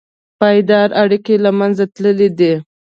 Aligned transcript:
پایداره 0.39 0.93
اړیکې 1.03 1.35
له 1.45 1.51
منځه 1.59 1.83
تللي 1.95 2.29
دي. 2.39 2.53